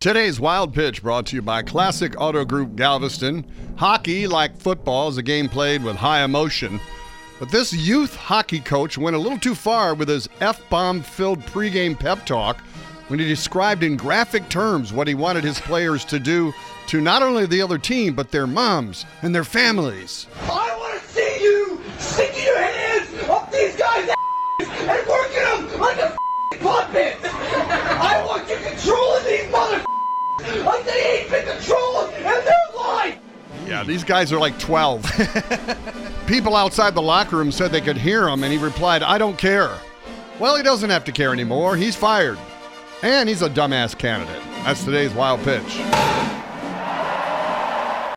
Today's 0.00 0.40
Wild 0.40 0.72
Pitch 0.72 1.02
brought 1.02 1.26
to 1.26 1.36
you 1.36 1.42
by 1.42 1.60
Classic 1.60 2.18
Auto 2.18 2.42
Group 2.42 2.74
Galveston. 2.74 3.44
Hockey, 3.76 4.26
like 4.26 4.56
football, 4.56 5.10
is 5.10 5.18
a 5.18 5.22
game 5.22 5.46
played 5.46 5.84
with 5.84 5.94
high 5.94 6.24
emotion. 6.24 6.80
But 7.38 7.50
this 7.50 7.74
youth 7.74 8.16
hockey 8.16 8.60
coach 8.60 8.96
went 8.96 9.14
a 9.14 9.18
little 9.18 9.38
too 9.38 9.54
far 9.54 9.94
with 9.94 10.08
his 10.08 10.26
F 10.40 10.66
bomb 10.70 11.02
filled 11.02 11.40
pregame 11.40 12.00
pep 12.00 12.24
talk 12.24 12.62
when 13.08 13.18
he 13.18 13.28
described 13.28 13.82
in 13.82 13.98
graphic 13.98 14.48
terms 14.48 14.90
what 14.90 15.06
he 15.06 15.12
wanted 15.12 15.44
his 15.44 15.60
players 15.60 16.06
to 16.06 16.18
do 16.18 16.50
to 16.86 17.02
not 17.02 17.22
only 17.22 17.44
the 17.44 17.60
other 17.60 17.76
team, 17.76 18.14
but 18.14 18.30
their 18.30 18.46
moms 18.46 19.04
and 19.20 19.34
their 19.34 19.44
families. 19.44 20.28
I 20.44 20.74
want 20.78 20.98
to 20.98 21.08
see 21.08 21.42
you 21.42 21.78
sticking 21.98 22.42
your 22.42 22.58
hands 22.58 23.28
up 23.28 23.52
these 23.52 23.76
guys' 23.76 24.08
and 24.60 25.06
working 25.06 25.68
them 25.68 25.78
like 25.78 25.98
a 25.98 26.16
puppet. 26.58 27.18
I 27.22 28.24
want 28.26 28.48
you 28.48 28.56
mother 28.56 28.89
their 32.44 32.76
life. 32.76 33.18
Yeah, 33.66 33.84
these 33.84 34.04
guys 34.04 34.32
are 34.32 34.38
like 34.38 34.58
12. 34.58 35.04
People 36.26 36.56
outside 36.56 36.94
the 36.94 37.02
locker 37.02 37.36
room 37.36 37.52
said 37.52 37.70
they 37.70 37.80
could 37.80 37.96
hear 37.96 38.28
him, 38.28 38.42
and 38.44 38.52
he 38.52 38.58
replied, 38.58 39.02
I 39.02 39.18
don't 39.18 39.38
care. 39.38 39.70
Well, 40.38 40.56
he 40.56 40.62
doesn't 40.62 40.90
have 40.90 41.04
to 41.04 41.12
care 41.12 41.32
anymore. 41.32 41.76
He's 41.76 41.96
fired. 41.96 42.38
And 43.02 43.28
he's 43.28 43.42
a 43.42 43.50
dumbass 43.50 43.96
candidate. 43.96 44.42
That's 44.64 44.84
today's 44.84 45.12
wild 45.12 45.40
pitch. 45.40 45.80